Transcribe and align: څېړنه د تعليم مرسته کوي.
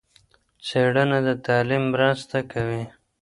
څېړنه 0.65 1.19
د 1.27 1.29
تعليم 1.45 1.83
مرسته 1.93 2.37
کوي. 2.51 2.83